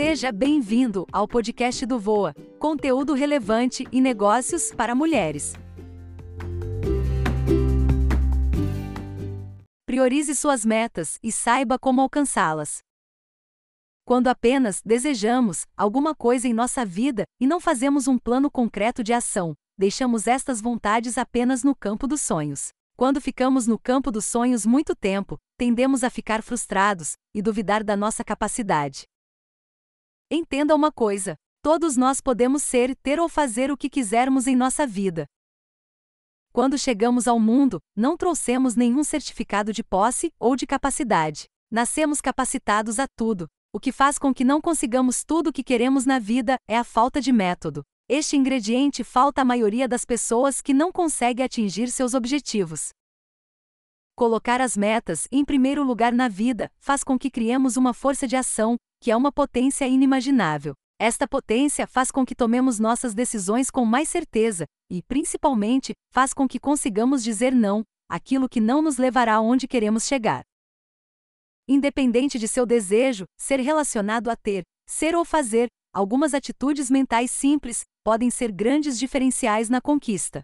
Seja 0.00 0.30
bem-vindo 0.30 1.04
ao 1.10 1.26
podcast 1.26 1.84
do 1.84 1.98
Voa, 1.98 2.32
conteúdo 2.56 3.14
relevante 3.14 3.84
e 3.90 4.00
negócios 4.00 4.72
para 4.72 4.94
mulheres. 4.94 5.54
Priorize 9.84 10.36
suas 10.36 10.64
metas 10.64 11.18
e 11.20 11.32
saiba 11.32 11.80
como 11.80 12.00
alcançá-las. 12.00 12.78
Quando 14.04 14.28
apenas 14.28 14.80
desejamos 14.84 15.66
alguma 15.76 16.14
coisa 16.14 16.46
em 16.46 16.54
nossa 16.54 16.84
vida 16.84 17.24
e 17.40 17.44
não 17.44 17.58
fazemos 17.58 18.06
um 18.06 18.16
plano 18.16 18.48
concreto 18.48 19.02
de 19.02 19.12
ação, 19.12 19.52
deixamos 19.76 20.28
estas 20.28 20.60
vontades 20.60 21.18
apenas 21.18 21.64
no 21.64 21.74
campo 21.74 22.06
dos 22.06 22.22
sonhos. 22.22 22.68
Quando 22.96 23.20
ficamos 23.20 23.66
no 23.66 23.76
campo 23.76 24.12
dos 24.12 24.26
sonhos 24.26 24.64
muito 24.64 24.94
tempo, 24.94 25.36
tendemos 25.58 26.04
a 26.04 26.08
ficar 26.08 26.40
frustrados 26.40 27.14
e 27.34 27.42
duvidar 27.42 27.82
da 27.82 27.96
nossa 27.96 28.22
capacidade. 28.22 29.08
Entenda 30.30 30.74
uma 30.74 30.92
coisa: 30.92 31.36
todos 31.62 31.96
nós 31.96 32.20
podemos 32.20 32.62
ser, 32.62 32.94
ter 32.96 33.18
ou 33.18 33.30
fazer 33.30 33.70
o 33.70 33.76
que 33.78 33.88
quisermos 33.88 34.46
em 34.46 34.54
nossa 34.54 34.86
vida. 34.86 35.26
Quando 36.52 36.76
chegamos 36.76 37.26
ao 37.26 37.40
mundo, 37.40 37.80
não 37.96 38.16
trouxemos 38.16 38.74
nenhum 38.74 39.02
certificado 39.02 39.72
de 39.72 39.82
posse 39.82 40.30
ou 40.38 40.54
de 40.54 40.66
capacidade. 40.66 41.46
Nascemos 41.70 42.20
capacitados 42.20 42.98
a 42.98 43.06
tudo. 43.16 43.46
O 43.72 43.80
que 43.80 43.92
faz 43.92 44.18
com 44.18 44.34
que 44.34 44.44
não 44.44 44.60
consigamos 44.60 45.24
tudo 45.24 45.48
o 45.48 45.52
que 45.52 45.62
queremos 45.62 46.04
na 46.04 46.18
vida 46.18 46.56
é 46.68 46.76
a 46.76 46.84
falta 46.84 47.20
de 47.20 47.32
método. 47.32 47.82
Este 48.08 48.36
ingrediente 48.36 49.04
falta 49.04 49.42
à 49.42 49.44
maioria 49.44 49.86
das 49.86 50.04
pessoas 50.04 50.60
que 50.60 50.74
não 50.74 50.90
consegue 50.90 51.42
atingir 51.42 51.90
seus 51.90 52.12
objetivos. 52.12 52.90
Colocar 54.14 54.60
as 54.60 54.76
metas 54.76 55.28
em 55.30 55.44
primeiro 55.44 55.84
lugar 55.84 56.12
na 56.12 56.28
vida 56.28 56.70
faz 56.78 57.04
com 57.04 57.18
que 57.18 57.30
criemos 57.30 57.76
uma 57.76 57.94
força 57.94 58.26
de 58.26 58.34
ação, 58.34 58.76
que 59.00 59.10
é 59.10 59.16
uma 59.16 59.32
potência 59.32 59.86
inimaginável. 59.86 60.74
Esta 61.00 61.28
potência 61.28 61.86
faz 61.86 62.10
com 62.10 62.26
que 62.26 62.34
tomemos 62.34 62.78
nossas 62.78 63.14
decisões 63.14 63.70
com 63.70 63.84
mais 63.84 64.08
certeza 64.08 64.66
e, 64.90 65.02
principalmente, 65.02 65.92
faz 66.12 66.34
com 66.34 66.48
que 66.48 66.58
consigamos 66.58 67.22
dizer 67.22 67.54
não 67.54 67.84
àquilo 68.08 68.48
que 68.48 68.60
não 68.60 68.82
nos 68.82 68.96
levará 68.96 69.34
aonde 69.34 69.68
queremos 69.68 70.06
chegar. 70.06 70.42
Independente 71.68 72.38
de 72.38 72.48
seu 72.48 72.64
desejo, 72.64 73.26
ser 73.38 73.60
relacionado 73.60 74.28
a 74.30 74.36
ter, 74.36 74.64
ser 74.88 75.14
ou 75.14 75.24
fazer, 75.24 75.68
algumas 75.92 76.34
atitudes 76.34 76.90
mentais 76.90 77.30
simples 77.30 77.82
podem 78.02 78.30
ser 78.30 78.50
grandes 78.50 78.98
diferenciais 78.98 79.68
na 79.68 79.80
conquista. 79.80 80.42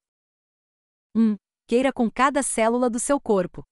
1. 1.16 1.36
Queira 1.66 1.92
com 1.92 2.10
cada 2.10 2.42
célula 2.42 2.90
do 2.90 3.00
seu 3.00 3.18
corpo. 3.18 3.64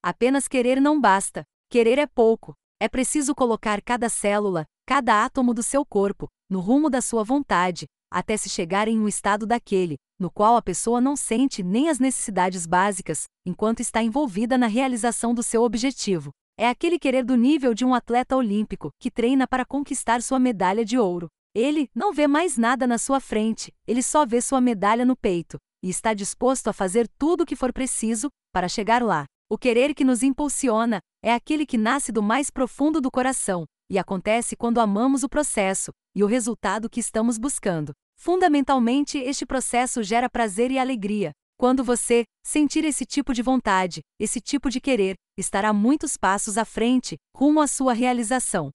Apenas 0.00 0.46
querer 0.46 0.80
não 0.80 1.00
basta, 1.00 1.44
querer 1.68 1.98
é 1.98 2.06
pouco. 2.06 2.54
É 2.80 2.88
preciso 2.88 3.34
colocar 3.34 3.82
cada 3.82 4.08
célula, 4.08 4.64
cada 4.86 5.24
átomo 5.24 5.52
do 5.52 5.64
seu 5.64 5.84
corpo, 5.84 6.28
no 6.48 6.60
rumo 6.60 6.88
da 6.88 7.00
sua 7.00 7.24
vontade, 7.24 7.86
até 8.08 8.36
se 8.36 8.48
chegar 8.48 8.86
em 8.86 9.00
um 9.00 9.08
estado 9.08 9.44
daquele, 9.44 9.96
no 10.16 10.30
qual 10.30 10.56
a 10.56 10.62
pessoa 10.62 11.00
não 11.00 11.16
sente 11.16 11.60
nem 11.60 11.88
as 11.88 11.98
necessidades 11.98 12.66
básicas, 12.66 13.24
enquanto 13.44 13.80
está 13.80 14.00
envolvida 14.00 14.56
na 14.56 14.68
realização 14.68 15.34
do 15.34 15.42
seu 15.42 15.64
objetivo. 15.64 16.30
É 16.56 16.68
aquele 16.68 17.00
querer 17.00 17.24
do 17.24 17.36
nível 17.36 17.74
de 17.74 17.84
um 17.84 17.92
atleta 17.92 18.36
olímpico, 18.36 18.90
que 19.00 19.10
treina 19.10 19.48
para 19.48 19.66
conquistar 19.66 20.22
sua 20.22 20.38
medalha 20.38 20.84
de 20.84 20.96
ouro. 20.96 21.26
Ele 21.56 21.90
não 21.92 22.12
vê 22.12 22.28
mais 22.28 22.56
nada 22.56 22.86
na 22.86 22.96
sua 22.96 23.18
frente, 23.18 23.72
ele 23.88 24.04
só 24.04 24.24
vê 24.24 24.40
sua 24.40 24.60
medalha 24.60 25.04
no 25.04 25.16
peito, 25.16 25.58
e 25.82 25.90
está 25.90 26.14
disposto 26.14 26.68
a 26.68 26.72
fazer 26.72 27.08
tudo 27.18 27.42
o 27.42 27.46
que 27.46 27.56
for 27.56 27.72
preciso 27.72 28.28
para 28.52 28.68
chegar 28.68 29.02
lá. 29.02 29.24
O 29.50 29.56
querer 29.56 29.94
que 29.94 30.04
nos 30.04 30.22
impulsiona 30.22 31.00
é 31.22 31.32
aquele 31.32 31.64
que 31.64 31.78
nasce 31.78 32.12
do 32.12 32.22
mais 32.22 32.50
profundo 32.50 33.00
do 33.00 33.10
coração, 33.10 33.64
e 33.90 33.98
acontece 33.98 34.54
quando 34.54 34.78
amamos 34.78 35.22
o 35.22 35.28
processo 35.28 35.90
e 36.14 36.22
o 36.22 36.26
resultado 36.26 36.90
que 36.90 37.00
estamos 37.00 37.38
buscando. 37.38 37.92
Fundamentalmente, 38.14 39.16
este 39.16 39.46
processo 39.46 40.02
gera 40.02 40.28
prazer 40.28 40.70
e 40.70 40.78
alegria. 40.78 41.30
Quando 41.56 41.82
você 41.82 42.24
sentir 42.44 42.84
esse 42.84 43.06
tipo 43.06 43.32
de 43.32 43.40
vontade, 43.40 44.00
esse 44.20 44.38
tipo 44.38 44.68
de 44.68 44.82
querer, 44.82 45.14
estará 45.38 45.72
muitos 45.72 46.18
passos 46.18 46.58
à 46.58 46.64
frente, 46.66 47.16
rumo 47.34 47.62
à 47.62 47.66
sua 47.66 47.94
realização. 47.94 48.70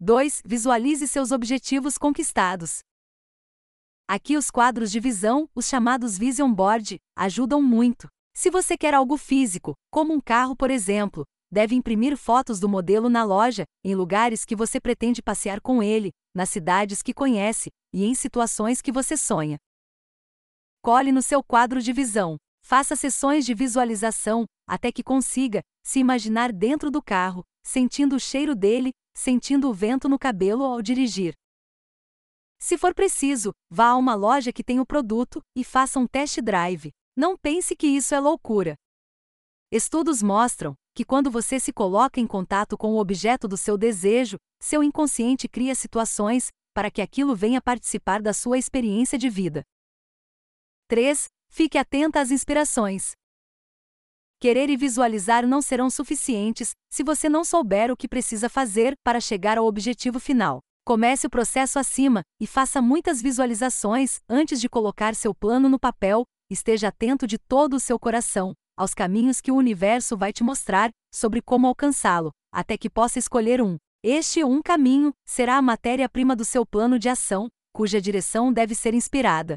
2. 0.00 0.42
Visualize 0.46 1.06
seus 1.06 1.30
objetivos 1.30 1.98
conquistados. 1.98 2.78
Aqui 4.08 4.34
os 4.34 4.50
quadros 4.50 4.90
de 4.90 4.98
visão, 4.98 5.46
os 5.54 5.68
chamados 5.68 6.16
Vision 6.16 6.52
Board, 6.52 6.96
ajudam 7.14 7.60
muito. 7.60 8.08
Se 8.34 8.50
você 8.50 8.76
quer 8.76 8.94
algo 8.94 9.16
físico, 9.16 9.74
como 9.90 10.12
um 10.14 10.20
carro, 10.20 10.56
por 10.56 10.70
exemplo, 10.70 11.24
deve 11.50 11.74
imprimir 11.74 12.16
fotos 12.16 12.58
do 12.58 12.68
modelo 12.68 13.08
na 13.08 13.22
loja, 13.24 13.64
em 13.84 13.94
lugares 13.94 14.44
que 14.44 14.56
você 14.56 14.80
pretende 14.80 15.22
passear 15.22 15.60
com 15.60 15.82
ele, 15.82 16.10
nas 16.34 16.48
cidades 16.48 17.02
que 17.02 17.12
conhece 17.12 17.70
e 17.92 18.04
em 18.04 18.14
situações 18.14 18.80
que 18.80 18.90
você 18.90 19.16
sonha. 19.16 19.58
Cole 20.82 21.12
no 21.12 21.22
seu 21.22 21.44
quadro 21.44 21.80
de 21.80 21.92
visão. 21.92 22.36
Faça 22.64 22.96
sessões 22.96 23.44
de 23.44 23.54
visualização 23.54 24.46
até 24.66 24.90
que 24.90 25.02
consiga 25.02 25.60
se 25.84 25.98
imaginar 25.98 26.52
dentro 26.52 26.90
do 26.90 27.02
carro, 27.02 27.44
sentindo 27.62 28.16
o 28.16 28.20
cheiro 28.20 28.54
dele, 28.54 28.92
sentindo 29.14 29.68
o 29.68 29.74
vento 29.74 30.08
no 30.08 30.18
cabelo 30.18 30.64
ao 30.64 30.80
dirigir. 30.80 31.34
Se 32.58 32.78
for 32.78 32.94
preciso, 32.94 33.52
vá 33.68 33.88
a 33.88 33.96
uma 33.96 34.14
loja 34.14 34.52
que 34.52 34.64
tem 34.64 34.80
o 34.80 34.86
produto 34.86 35.42
e 35.56 35.64
faça 35.64 35.98
um 35.98 36.06
test 36.06 36.40
drive. 36.40 36.90
Não 37.14 37.36
pense 37.36 37.76
que 37.76 37.86
isso 37.86 38.14
é 38.14 38.20
loucura. 38.20 38.74
Estudos 39.70 40.22
mostram 40.22 40.74
que 40.94 41.04
quando 41.04 41.30
você 41.30 41.60
se 41.60 41.72
coloca 41.72 42.20
em 42.20 42.26
contato 42.26 42.76
com 42.76 42.92
o 42.92 42.98
objeto 42.98 43.46
do 43.46 43.56
seu 43.56 43.76
desejo, 43.76 44.36
seu 44.60 44.82
inconsciente 44.82 45.48
cria 45.48 45.74
situações 45.74 46.48
para 46.74 46.90
que 46.90 47.02
aquilo 47.02 47.34
venha 47.34 47.60
participar 47.60 48.22
da 48.22 48.32
sua 48.32 48.58
experiência 48.58 49.18
de 49.18 49.28
vida. 49.28 49.62
3. 50.88 51.26
Fique 51.48 51.78
atenta 51.78 52.20
às 52.20 52.30
inspirações. 52.30 53.12
Querer 54.38 54.68
e 54.70 54.76
visualizar 54.76 55.46
não 55.46 55.62
serão 55.62 55.88
suficientes 55.88 56.72
se 56.90 57.04
você 57.04 57.28
não 57.28 57.44
souber 57.44 57.90
o 57.90 57.96
que 57.96 58.08
precisa 58.08 58.48
fazer 58.48 58.94
para 59.04 59.20
chegar 59.20 59.56
ao 59.56 59.66
objetivo 59.66 60.18
final. 60.18 60.60
Comece 60.84 61.26
o 61.26 61.30
processo 61.30 61.78
acima 61.78 62.22
e 62.40 62.46
faça 62.46 62.82
muitas 62.82 63.22
visualizações 63.22 64.20
antes 64.28 64.60
de 64.60 64.68
colocar 64.68 65.14
seu 65.14 65.32
plano 65.32 65.68
no 65.68 65.78
papel. 65.78 66.24
Esteja 66.52 66.88
atento 66.88 67.26
de 67.26 67.38
todo 67.38 67.76
o 67.76 67.80
seu 67.80 67.98
coração 67.98 68.52
aos 68.76 68.92
caminhos 68.92 69.40
que 69.40 69.50
o 69.50 69.56
universo 69.56 70.18
vai 70.18 70.34
te 70.34 70.44
mostrar 70.44 70.90
sobre 71.10 71.40
como 71.40 71.66
alcançá-lo, 71.66 72.30
até 72.52 72.76
que 72.76 72.90
possa 72.90 73.18
escolher 73.18 73.62
um. 73.62 73.78
Este 74.04 74.44
um 74.44 74.60
caminho 74.60 75.14
será 75.26 75.56
a 75.56 75.62
matéria-prima 75.62 76.36
do 76.36 76.44
seu 76.44 76.66
plano 76.66 76.98
de 76.98 77.08
ação, 77.08 77.48
cuja 77.72 78.02
direção 78.02 78.52
deve 78.52 78.74
ser 78.74 78.92
inspirada. 78.92 79.56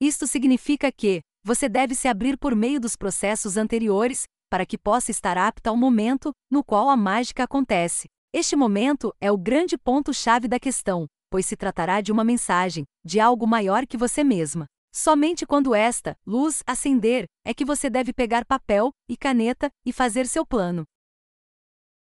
Isto 0.00 0.26
significa 0.26 0.90
que, 0.90 1.20
você 1.44 1.68
deve 1.68 1.94
se 1.94 2.08
abrir 2.08 2.36
por 2.36 2.56
meio 2.56 2.80
dos 2.80 2.96
processos 2.96 3.56
anteriores, 3.56 4.24
para 4.50 4.66
que 4.66 4.76
possa 4.76 5.12
estar 5.12 5.38
apta 5.38 5.70
ao 5.70 5.76
momento 5.76 6.32
no 6.50 6.64
qual 6.64 6.88
a 6.88 6.96
mágica 6.96 7.44
acontece. 7.44 8.08
Este 8.34 8.56
momento 8.56 9.14
é 9.20 9.30
o 9.30 9.38
grande 9.38 9.78
ponto-chave 9.78 10.48
da 10.48 10.58
questão, 10.58 11.06
pois 11.30 11.46
se 11.46 11.56
tratará 11.56 12.00
de 12.00 12.10
uma 12.10 12.24
mensagem, 12.24 12.82
de 13.04 13.20
algo 13.20 13.46
maior 13.46 13.86
que 13.86 13.96
você 13.96 14.24
mesma. 14.24 14.66
Somente 14.92 15.46
quando 15.46 15.74
esta 15.74 16.16
luz 16.26 16.62
acender 16.66 17.26
é 17.44 17.54
que 17.54 17.64
você 17.64 17.88
deve 17.88 18.12
pegar 18.12 18.44
papel 18.44 18.90
e 19.08 19.16
caneta 19.16 19.70
e 19.86 19.92
fazer 19.92 20.26
seu 20.26 20.44
plano. 20.44 20.84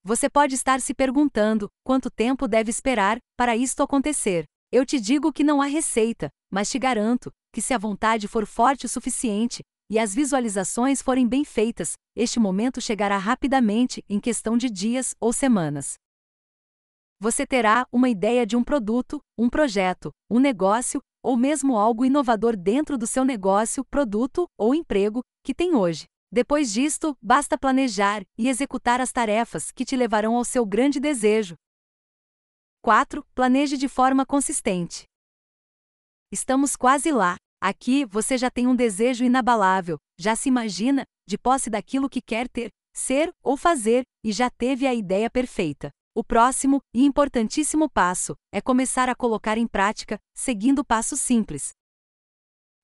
Você 0.03 0.29
pode 0.29 0.55
estar 0.55 0.81
se 0.83 0.93
perguntando 0.93 1.69
quanto 1.83 2.11
tempo 2.11 2.47
deve 2.47 2.71
esperar 2.71 3.19
para 3.39 3.57
isto 3.57 3.83
acontecer. 3.83 4.45
Eu 4.71 4.85
te 4.85 5.01
digo 5.01 5.33
que 5.33 5.43
não 5.43 5.63
há 5.63 5.67
receita, 5.67 6.29
mas 6.51 6.71
te 6.71 6.79
garanto 6.79 7.33
que 7.53 7.63
se 7.63 7.73
a 7.73 7.79
vontade 7.79 8.29
for 8.29 8.45
forte 8.45 8.85
o 8.85 8.89
suficiente 8.89 9.63
e 9.91 9.99
as 9.99 10.15
visualizações 10.15 11.01
forem 11.01 11.27
bem 11.27 11.45
feitas, 11.45 11.95
este 12.15 12.39
momento 12.39 12.81
chegará 12.81 13.17
rapidamente, 13.17 14.05
em 14.09 14.21
questão 14.21 14.59
de 14.59 14.69
dias 14.69 15.15
ou 15.21 15.33
semanas. 15.33 15.95
Você 17.21 17.47
terá 17.47 17.87
uma 17.93 18.09
ideia 18.09 18.47
de 18.47 18.57
um 18.57 18.65
produto, 18.65 19.21
um 19.39 19.49
projeto, 19.49 20.11
um 20.31 20.39
negócio 20.39 21.01
ou 21.23 21.37
mesmo 21.37 21.77
algo 21.79 22.05
inovador 22.05 22.55
dentro 22.57 22.99
do 22.99 23.07
seu 23.07 23.25
negócio, 23.25 23.85
produto 23.85 24.47
ou 24.59 24.75
emprego 24.75 25.23
que 25.43 25.55
tem 25.55 25.75
hoje. 25.75 26.05
Depois 26.31 26.73
disto, 26.73 27.17
basta 27.23 27.57
planejar 27.57 28.23
e 28.37 28.49
executar 28.49 29.01
as 29.01 29.13
tarefas 29.13 29.71
que 29.71 29.85
te 29.85 29.97
levarão 29.97 30.37
ao 30.37 30.45
seu 30.45 30.67
grande 30.67 31.01
desejo. 31.01 31.55
4. 32.83 33.25
Planeje 33.35 33.79
de 33.79 33.89
forma 33.89 34.27
consistente. 34.27 35.05
Estamos 36.31 36.77
quase 36.77 37.11
lá. 37.11 37.37
Aqui 37.63 38.05
você 38.05 38.37
já 38.37 38.51
tem 38.51 38.67
um 38.67 38.77
desejo 38.77 39.25
inabalável, 39.25 39.97
já 40.19 40.37
se 40.37 40.49
imagina, 40.51 41.05
de 41.27 41.39
posse 41.39 41.71
daquilo 41.71 42.11
que 42.11 42.21
quer 42.21 42.49
ter, 42.49 42.69
ser 42.93 43.33
ou 43.43 43.57
fazer, 43.57 44.03
e 44.23 44.33
já 44.33 44.51
teve 44.51 44.87
a 44.87 44.93
ideia 44.93 45.31
perfeita. 45.31 45.91
O 46.17 46.23
próximo 46.23 46.81
e 46.95 47.05
importantíssimo 47.05 47.91
passo 47.91 48.37
é 48.53 48.61
começar 48.61 49.09
a 49.09 49.17
colocar 49.17 49.59
em 49.59 49.67
prática, 49.67 50.17
seguindo 50.33 50.85
passos 50.85 51.21
simples. 51.21 51.73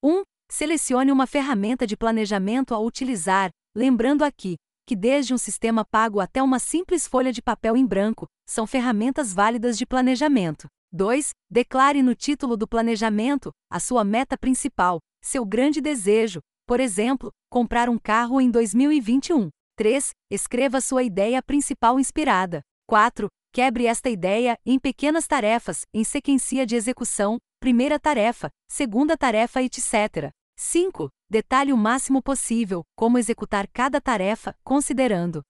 1. 0.02 0.10
Um, 0.10 0.22
selecione 0.50 1.12
uma 1.12 1.28
ferramenta 1.28 1.86
de 1.86 1.96
planejamento 1.96 2.74
a 2.74 2.80
utilizar, 2.80 3.50
lembrando 3.72 4.24
aqui 4.24 4.56
que 4.84 4.96
desde 4.96 5.32
um 5.32 5.38
sistema 5.38 5.84
pago 5.84 6.18
até 6.18 6.42
uma 6.42 6.58
simples 6.58 7.06
folha 7.06 7.32
de 7.32 7.40
papel 7.40 7.76
em 7.76 7.86
branco, 7.86 8.26
são 8.48 8.66
ferramentas 8.66 9.32
válidas 9.32 9.78
de 9.78 9.86
planejamento. 9.86 10.66
2. 10.92 11.30
Declare 11.48 12.02
no 12.02 12.16
título 12.16 12.56
do 12.56 12.66
planejamento 12.66 13.52
a 13.70 13.78
sua 13.78 14.02
meta 14.02 14.36
principal, 14.36 14.98
seu 15.22 15.46
grande 15.46 15.80
desejo, 15.80 16.40
por 16.66 16.80
exemplo, 16.80 17.30
comprar 17.48 17.88
um 17.88 17.96
carro 17.96 18.40
em 18.40 18.50
2021. 18.50 19.50
3. 19.76 20.10
Escreva 20.28 20.80
sua 20.80 21.04
ideia 21.04 21.40
principal 21.40 22.00
inspirada. 22.00 22.60
4. 22.90 23.28
Quebre 23.52 23.86
esta 23.86 24.10
ideia 24.10 24.58
em 24.66 24.76
pequenas 24.76 25.24
tarefas, 25.24 25.82
em 25.94 26.02
sequência 26.02 26.66
de 26.66 26.74
execução, 26.74 27.38
primeira 27.60 28.00
tarefa, 28.00 28.50
segunda 28.68 29.16
tarefa, 29.16 29.62
etc. 29.62 30.32
5. 30.58 31.08
Detalhe 31.30 31.72
o 31.72 31.76
máximo 31.76 32.20
possível 32.20 32.82
como 32.96 33.16
executar 33.16 33.68
cada 33.68 34.00
tarefa, 34.00 34.56
considerando 34.64 35.40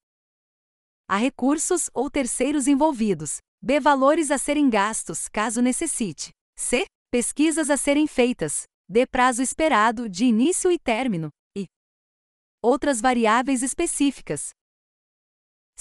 a 1.09 1.17
recursos 1.17 1.89
ou 1.95 2.11
terceiros 2.11 2.69
envolvidos. 2.69 3.39
B. 3.63 3.81
Valores 3.81 4.31
a 4.31 4.37
serem 4.37 4.69
gastos, 4.69 5.27
caso 5.27 5.63
necessite. 5.63 6.33
C. 6.59 6.85
Pesquisas 7.11 7.71
a 7.71 7.79
serem 7.79 8.07
feitas. 8.07 8.65
D. 8.87 9.07
Prazo 9.07 9.41
esperado, 9.41 10.11
de 10.11 10.27
início 10.27 10.71
e 10.71 10.79
término. 10.79 11.31
E 11.57 11.65
outras 12.63 13.01
variáveis 13.01 13.63
específicas. 13.63 14.51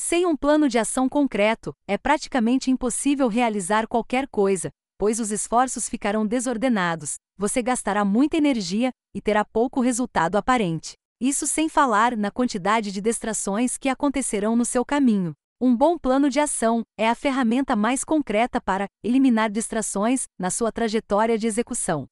Sem 0.02 0.26
um 0.26 0.34
plano 0.34 0.70
de 0.70 0.80
ação 0.80 1.10
concreto, 1.10 1.76
é 1.86 1.98
praticamente 1.98 2.72
impossível 2.72 3.28
realizar 3.28 3.86
qualquer 3.86 4.30
coisa, 4.30 4.70
pois 4.98 5.20
os 5.20 5.30
esforços 5.30 5.90
ficarão 5.90 6.26
desordenados, 6.26 7.16
você 7.38 7.62
gastará 7.62 8.06
muita 8.06 8.38
energia 8.38 8.92
e 9.14 9.20
terá 9.20 9.44
pouco 9.44 9.82
resultado 9.82 10.38
aparente. 10.38 10.94
Isso 11.20 11.46
sem 11.46 11.68
falar 11.68 12.16
na 12.16 12.32
quantidade 12.32 12.94
de 12.94 13.02
distrações 13.02 13.78
que 13.78 13.90
acontecerão 13.90 14.56
no 14.56 14.64
seu 14.64 14.86
caminho. 14.86 15.34
Um 15.60 15.76
bom 15.76 15.98
plano 15.98 16.30
de 16.30 16.40
ação 16.40 16.82
é 16.98 17.10
a 17.10 17.14
ferramenta 17.14 17.76
mais 17.76 18.02
concreta 18.06 18.62
para 18.62 18.88
eliminar 19.04 19.52
distrações 19.52 20.28
na 20.40 20.50
sua 20.50 20.72
trajetória 20.72 21.38
de 21.38 21.46
execução. 21.46 22.08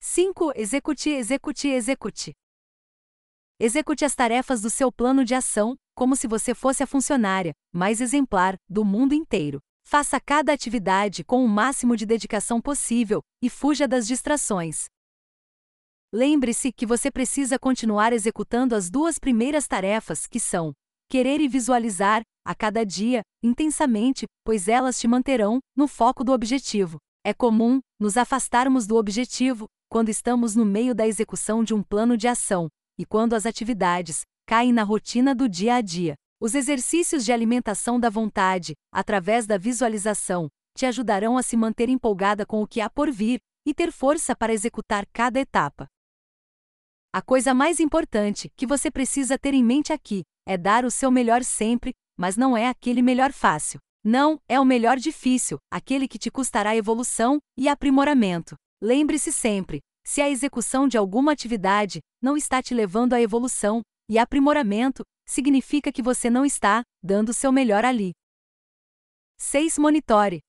5. 0.00 0.52
Execute, 0.54 1.08
execute, 1.08 1.68
execute. 1.68 2.32
Execute 3.58 4.04
as 4.04 4.14
tarefas 4.14 4.60
do 4.60 4.70
seu 4.70 4.92
plano 4.92 5.24
de 5.24 5.34
ação, 5.34 5.74
como 5.98 6.14
se 6.14 6.28
você 6.28 6.54
fosse 6.54 6.80
a 6.80 6.86
funcionária 6.86 7.52
mais 7.74 8.00
exemplar 8.00 8.54
do 8.70 8.84
mundo 8.84 9.14
inteiro. 9.14 9.58
Faça 9.84 10.20
cada 10.20 10.52
atividade 10.52 11.24
com 11.24 11.44
o 11.44 11.48
máximo 11.48 11.96
de 11.96 12.06
dedicação 12.06 12.60
possível 12.60 13.20
e 13.42 13.50
fuja 13.50 13.88
das 13.88 14.06
distrações. 14.06 14.84
Lembre-se 16.14 16.70
que 16.70 16.86
você 16.86 17.10
precisa 17.10 17.58
continuar 17.58 18.12
executando 18.12 18.76
as 18.76 18.88
duas 18.88 19.18
primeiras 19.18 19.66
tarefas, 19.66 20.24
que 20.28 20.38
são 20.38 20.72
querer 21.10 21.40
e 21.40 21.48
visualizar, 21.48 22.22
a 22.46 22.54
cada 22.54 22.86
dia, 22.86 23.22
intensamente, 23.42 24.24
pois 24.44 24.68
elas 24.68 25.00
te 25.00 25.08
manterão 25.08 25.58
no 25.74 25.88
foco 25.88 26.22
do 26.22 26.30
objetivo. 26.30 26.98
É 27.26 27.34
comum 27.34 27.80
nos 27.98 28.16
afastarmos 28.16 28.86
do 28.86 28.94
objetivo 28.94 29.66
quando 29.90 30.10
estamos 30.10 30.54
no 30.54 30.64
meio 30.64 30.94
da 30.94 31.08
execução 31.08 31.64
de 31.64 31.74
um 31.74 31.82
plano 31.82 32.16
de 32.16 32.28
ação 32.28 32.68
e 32.96 33.04
quando 33.04 33.34
as 33.34 33.46
atividades 33.46 34.22
caem 34.48 34.72
na 34.72 34.82
rotina 34.82 35.34
do 35.34 35.46
dia 35.46 35.74
a 35.74 35.82
dia. 35.82 36.14
Os 36.40 36.54
exercícios 36.54 37.22
de 37.22 37.30
alimentação 37.30 38.00
da 38.00 38.08
vontade, 38.08 38.72
através 38.90 39.46
da 39.46 39.58
visualização, 39.58 40.48
te 40.74 40.86
ajudarão 40.86 41.36
a 41.36 41.42
se 41.42 41.54
manter 41.54 41.90
empolgada 41.90 42.46
com 42.46 42.62
o 42.62 42.66
que 42.66 42.80
há 42.80 42.88
por 42.88 43.12
vir 43.12 43.40
e 43.66 43.74
ter 43.74 43.92
força 43.92 44.34
para 44.34 44.50
executar 44.50 45.04
cada 45.12 45.38
etapa. 45.38 45.86
A 47.12 47.20
coisa 47.20 47.52
mais 47.52 47.78
importante 47.78 48.48
que 48.56 48.66
você 48.66 48.90
precisa 48.90 49.38
ter 49.38 49.52
em 49.52 49.62
mente 49.62 49.92
aqui 49.92 50.22
é 50.46 50.56
dar 50.56 50.86
o 50.86 50.90
seu 50.90 51.10
melhor 51.10 51.44
sempre, 51.44 51.92
mas 52.16 52.34
não 52.34 52.56
é 52.56 52.68
aquele 52.68 53.02
melhor 53.02 53.34
fácil. 53.34 53.78
Não, 54.02 54.38
é 54.48 54.58
o 54.58 54.64
melhor 54.64 54.96
difícil, 54.96 55.58
aquele 55.70 56.08
que 56.08 56.18
te 56.18 56.30
custará 56.30 56.74
evolução 56.74 57.38
e 57.54 57.68
aprimoramento. 57.68 58.54
Lembre-se 58.82 59.30
sempre: 59.30 59.80
se 60.06 60.22
a 60.22 60.30
execução 60.30 60.88
de 60.88 60.96
alguma 60.96 61.32
atividade 61.32 62.00
não 62.22 62.34
está 62.34 62.62
te 62.62 62.72
levando 62.72 63.12
à 63.12 63.20
evolução 63.20 63.82
e 64.08 64.18
aprimoramento, 64.18 65.04
significa 65.26 65.92
que 65.92 66.02
você 66.02 66.30
não 66.30 66.44
está 66.44 66.82
dando 67.02 67.34
seu 67.34 67.52
melhor 67.52 67.84
ali. 67.84 68.12
6. 69.36 69.78
Monitore. 69.78 70.40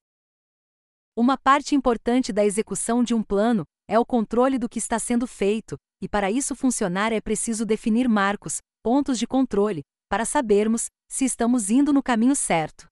Uma 1.15 1.37
parte 1.37 1.75
importante 1.75 2.31
da 2.31 2.45
execução 2.45 3.03
de 3.03 3.13
um 3.13 3.21
plano 3.21 3.65
é 3.87 3.99
o 3.99 4.05
controle 4.05 4.57
do 4.57 4.69
que 4.69 4.79
está 4.79 4.97
sendo 4.97 5.27
feito, 5.27 5.75
e 6.01 6.07
para 6.07 6.31
isso 6.31 6.55
funcionar 6.55 7.11
é 7.11 7.19
preciso 7.19 7.65
definir 7.65 8.07
marcos, 8.07 8.59
pontos 8.81 9.19
de 9.19 9.27
controle, 9.27 9.81
para 10.07 10.23
sabermos 10.23 10.85
se 11.11 11.25
estamos 11.25 11.69
indo 11.69 11.91
no 11.91 12.01
caminho 12.01 12.35
certo. 12.35 12.87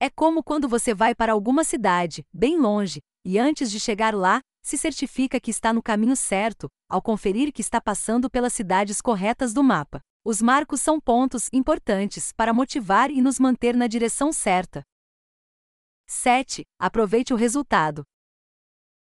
É 0.00 0.10
como 0.10 0.42
quando 0.42 0.68
você 0.68 0.92
vai 0.92 1.14
para 1.14 1.32
alguma 1.32 1.62
cidade, 1.62 2.24
bem 2.32 2.58
longe, 2.58 3.00
e 3.24 3.38
antes 3.38 3.70
de 3.70 3.78
chegar 3.78 4.14
lá, 4.14 4.40
se 4.66 4.76
certifica 4.76 5.38
que 5.38 5.52
está 5.52 5.72
no 5.72 5.80
caminho 5.80 6.16
certo, 6.16 6.68
ao 6.88 7.00
conferir 7.00 7.52
que 7.52 7.60
está 7.60 7.80
passando 7.80 8.28
pelas 8.28 8.52
cidades 8.52 9.00
corretas 9.00 9.54
do 9.54 9.62
mapa. 9.62 10.00
Os 10.24 10.42
marcos 10.42 10.82
são 10.82 11.00
pontos 11.00 11.48
importantes 11.52 12.32
para 12.32 12.52
motivar 12.52 13.08
e 13.08 13.22
nos 13.22 13.38
manter 13.38 13.76
na 13.76 13.86
direção 13.86 14.32
certa. 14.32 14.82
7. 16.08 16.64
Aproveite 16.80 17.32
o 17.32 17.36
resultado. 17.36 18.02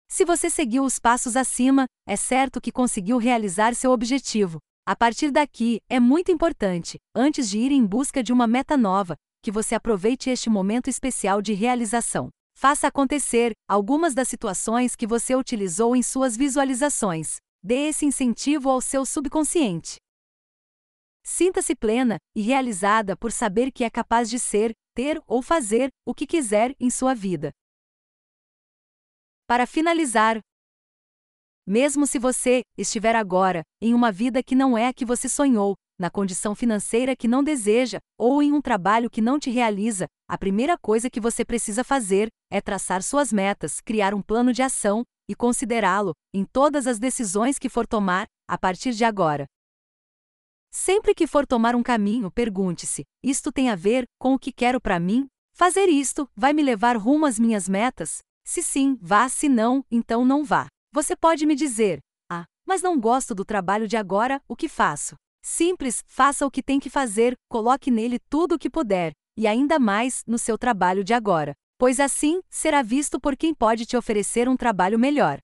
Se 0.08 0.24
você 0.24 0.50
seguiu 0.50 0.82
os 0.82 0.98
passos 0.98 1.36
acima, 1.36 1.86
é 2.08 2.16
certo 2.16 2.60
que 2.60 2.72
conseguiu 2.72 3.16
realizar 3.16 3.72
seu 3.76 3.92
objetivo. 3.92 4.58
A 4.84 4.96
partir 4.96 5.30
daqui, 5.30 5.80
é 5.88 6.00
muito 6.00 6.32
importante, 6.32 6.98
antes 7.14 7.48
de 7.48 7.60
ir 7.60 7.70
em 7.70 7.86
busca 7.86 8.20
de 8.20 8.32
uma 8.32 8.48
meta 8.48 8.76
nova, 8.76 9.14
que 9.40 9.52
você 9.52 9.76
aproveite 9.76 10.28
este 10.28 10.50
momento 10.50 10.90
especial 10.90 11.40
de 11.40 11.54
realização. 11.54 12.30
Faça 12.58 12.86
acontecer 12.86 13.52
algumas 13.68 14.14
das 14.14 14.28
situações 14.28 14.96
que 14.96 15.06
você 15.06 15.36
utilizou 15.36 15.94
em 15.94 16.02
suas 16.02 16.34
visualizações. 16.34 17.36
Dê 17.62 17.88
esse 17.88 18.06
incentivo 18.06 18.70
ao 18.70 18.80
seu 18.80 19.04
subconsciente. 19.04 19.96
Sinta-se 21.22 21.76
plena 21.76 22.16
e 22.34 22.40
realizada 22.40 23.14
por 23.14 23.30
saber 23.30 23.70
que 23.70 23.84
é 23.84 23.90
capaz 23.90 24.30
de 24.30 24.38
ser, 24.38 24.72
ter 24.94 25.22
ou 25.26 25.42
fazer 25.42 25.90
o 26.06 26.14
que 26.14 26.26
quiser 26.26 26.74
em 26.80 26.88
sua 26.88 27.12
vida. 27.12 27.52
Para 29.46 29.66
finalizar, 29.66 30.40
mesmo 31.66 32.06
se 32.06 32.18
você 32.18 32.62
estiver 32.78 33.16
agora 33.16 33.62
em 33.82 33.92
uma 33.92 34.12
vida 34.12 34.42
que 34.42 34.54
não 34.54 34.78
é 34.78 34.86
a 34.86 34.92
que 34.92 35.04
você 35.04 35.28
sonhou, 35.28 35.74
na 35.98 36.10
condição 36.10 36.54
financeira 36.54 37.16
que 37.16 37.26
não 37.26 37.42
deseja 37.42 37.98
ou 38.18 38.42
em 38.42 38.52
um 38.52 38.60
trabalho 38.60 39.10
que 39.10 39.20
não 39.20 39.38
te 39.38 39.50
realiza, 39.50 40.06
a 40.28 40.38
primeira 40.38 40.78
coisa 40.78 41.10
que 41.10 41.20
você 41.20 41.44
precisa 41.44 41.82
fazer 41.82 42.28
é 42.50 42.60
traçar 42.60 43.02
suas 43.02 43.32
metas, 43.32 43.80
criar 43.80 44.14
um 44.14 44.22
plano 44.22 44.52
de 44.52 44.62
ação 44.62 45.02
e 45.28 45.34
considerá-lo 45.34 46.12
em 46.32 46.44
todas 46.44 46.86
as 46.86 46.98
decisões 46.98 47.58
que 47.58 47.68
for 47.68 47.86
tomar 47.86 48.26
a 48.48 48.56
partir 48.56 48.92
de 48.92 49.04
agora. 49.04 49.46
Sempre 50.70 51.14
que 51.14 51.26
for 51.26 51.46
tomar 51.46 51.74
um 51.74 51.82
caminho, 51.82 52.30
pergunte-se: 52.30 53.02
isto 53.24 53.50
tem 53.50 53.70
a 53.70 53.74
ver 53.74 54.04
com 54.20 54.34
o 54.34 54.38
que 54.38 54.52
quero 54.52 54.80
para 54.80 55.00
mim? 55.00 55.26
Fazer 55.52 55.88
isto 55.88 56.28
vai 56.36 56.52
me 56.52 56.62
levar 56.62 56.96
rumo 56.96 57.24
às 57.24 57.38
minhas 57.38 57.68
metas? 57.68 58.18
Se 58.44 58.62
sim, 58.62 58.98
vá, 59.00 59.28
se 59.28 59.48
não, 59.48 59.82
então 59.90 60.24
não 60.24 60.44
vá. 60.44 60.68
Você 60.96 61.14
pode 61.14 61.44
me 61.44 61.54
dizer: 61.54 61.98
Ah, 62.26 62.46
mas 62.66 62.80
não 62.80 62.98
gosto 62.98 63.34
do 63.34 63.44
trabalho 63.44 63.86
de 63.86 63.98
agora, 63.98 64.40
o 64.48 64.56
que 64.56 64.66
faço? 64.66 65.14
Simples, 65.44 66.02
faça 66.06 66.46
o 66.46 66.50
que 66.50 66.62
tem 66.62 66.80
que 66.80 66.88
fazer, 66.88 67.34
coloque 67.50 67.90
nele 67.90 68.18
tudo 68.18 68.54
o 68.54 68.58
que 68.58 68.70
puder, 68.70 69.12
e 69.36 69.46
ainda 69.46 69.78
mais 69.78 70.22
no 70.26 70.38
seu 70.38 70.56
trabalho 70.56 71.04
de 71.04 71.12
agora, 71.12 71.52
pois 71.76 72.00
assim 72.00 72.40
será 72.48 72.80
visto 72.80 73.20
por 73.20 73.36
quem 73.36 73.52
pode 73.52 73.84
te 73.84 73.94
oferecer 73.94 74.48
um 74.48 74.56
trabalho 74.56 74.98
melhor. 74.98 75.38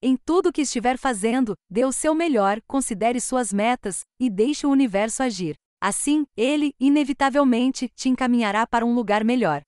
Em 0.00 0.16
tudo 0.16 0.48
o 0.48 0.52
que 0.52 0.62
estiver 0.62 0.96
fazendo, 0.96 1.52
dê 1.70 1.84
o 1.84 1.92
seu 1.92 2.14
melhor, 2.14 2.58
considere 2.66 3.20
suas 3.20 3.52
metas 3.52 4.00
e 4.18 4.30
deixe 4.30 4.66
o 4.66 4.70
universo 4.70 5.22
agir. 5.22 5.56
Assim, 5.78 6.24
ele, 6.34 6.72
inevitavelmente, 6.80 7.86
te 7.94 8.08
encaminhará 8.08 8.66
para 8.66 8.86
um 8.86 8.94
lugar 8.94 9.24
melhor. 9.24 9.60